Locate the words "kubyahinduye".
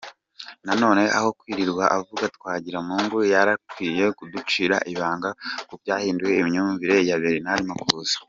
5.67-6.33